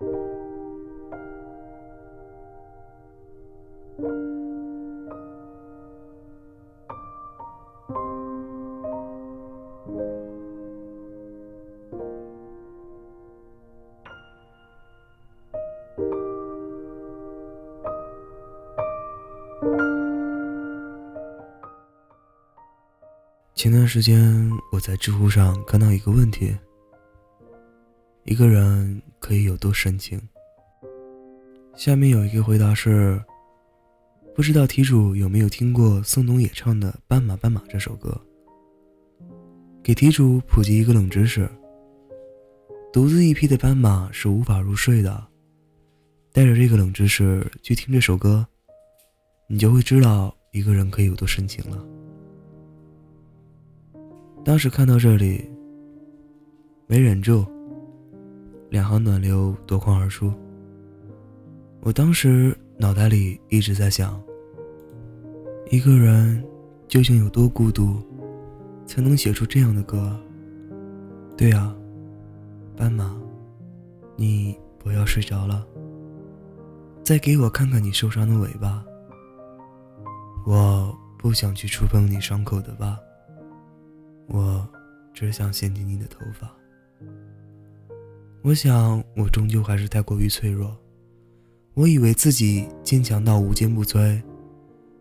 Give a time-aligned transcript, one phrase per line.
[0.00, 0.08] 前
[23.70, 26.56] 段时间我在知乎上看到一个问题：
[28.24, 30.20] 一个人可以有多深情？
[31.74, 33.20] 下面有一个回答是：
[34.34, 38.20] 不知道题主有没有听过宋冬野唱的《斑马斑马》这首歌？
[39.82, 41.48] 给题主普及一个冷知识：
[42.92, 45.26] 独自一匹的斑马是无法入睡的。
[46.32, 48.46] 带着这个冷知识去听这首歌，
[49.48, 51.84] 你就会知道一个人可以有多深情了。
[54.44, 55.50] 当时看到这里，
[56.86, 57.44] 没忍住，
[58.70, 60.32] 两行暖流夺眶而出。
[61.80, 64.22] 我当时脑袋里一直在想：
[65.70, 66.42] 一个人
[66.86, 68.00] 究竟有多孤独，
[68.86, 70.16] 才能写出这样的歌？
[71.36, 71.74] 对啊，
[72.76, 73.16] 斑马，
[74.14, 75.66] 你不要睡着了，
[77.02, 78.84] 再给我看看你受伤的尾巴。
[80.46, 82.98] 我不想去触碰你伤口的疤。
[84.28, 84.66] 我
[85.12, 86.48] 只想掀起你的头发。
[88.42, 90.76] 我想，我终究还是太过于脆弱。
[91.74, 94.20] 我以为自己坚强到无坚不摧，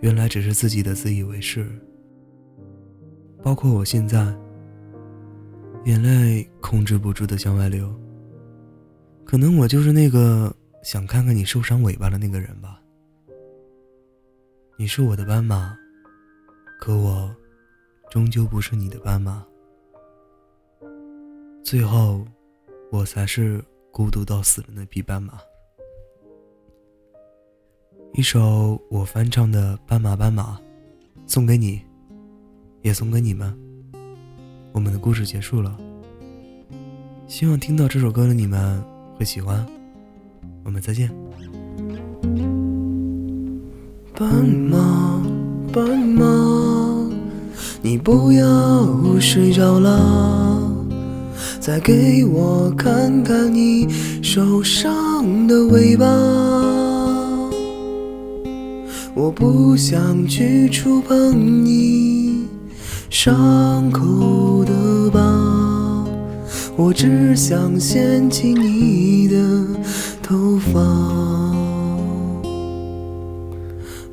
[0.00, 1.66] 原来只是自己的自以为是。
[3.42, 4.34] 包括我现在，
[5.84, 7.92] 眼泪控制不住的向外流。
[9.24, 12.80] 可能我就是那个想看看你受伤尾巴的那个人吧。
[14.76, 15.76] 你是我的斑马，
[16.80, 17.34] 可我。
[18.10, 19.42] 终究不是你的斑马，
[21.64, 22.26] 最后，
[22.92, 25.32] 我才是孤独到死的那匹斑马。
[28.12, 30.56] 一首我翻唱的《斑马斑马》，
[31.26, 31.80] 送给你，
[32.82, 33.58] 也送给你们。
[34.72, 35.74] 我们的故事结束了，
[37.26, 38.84] 希望听到这首歌的你们
[39.16, 39.66] 会喜欢。
[40.62, 41.10] 我们再见。
[44.14, 45.22] 斑马，
[45.72, 46.26] 斑马。
[47.80, 50.61] 你不要睡着了，
[51.60, 53.86] 再给我看看你
[54.22, 56.06] 受伤的尾巴。
[59.14, 62.46] 我不想去触碰你
[63.10, 65.20] 伤口的疤，
[66.76, 69.36] 我只想掀起你的
[70.22, 70.80] 头发。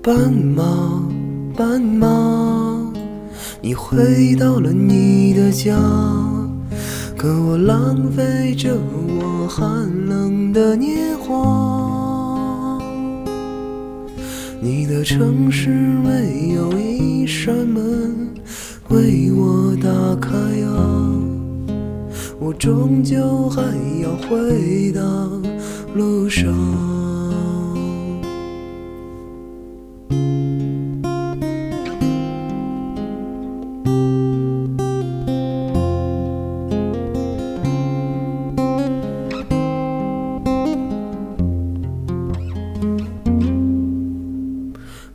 [0.00, 1.02] 斑马，
[1.56, 2.92] 斑马。
[3.60, 5.74] 你回到了你的家，
[7.24, 9.66] 可我浪费着我寒
[10.06, 12.78] 冷的年华。
[14.60, 18.28] 你的城市没有一扇门
[18.90, 19.88] 为我打
[20.20, 20.36] 开
[20.66, 21.10] 啊，
[22.38, 23.62] 我终究还
[24.02, 25.02] 要回到
[25.94, 26.52] 路上。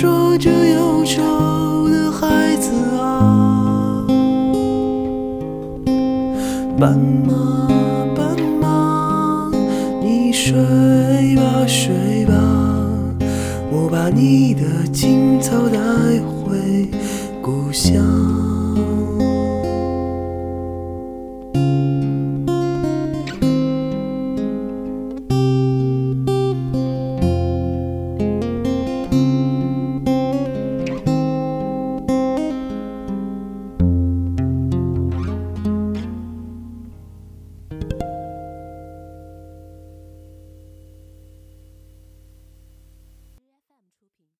[0.00, 4.06] 说着忧愁的孩子啊。
[6.78, 7.66] 斑马，
[8.14, 9.50] 斑马，
[10.00, 10.54] 你睡
[11.34, 12.32] 吧，睡吧，
[13.72, 14.62] 我把你的
[14.92, 15.80] 青草带
[16.30, 16.88] 回
[17.42, 18.00] 故乡。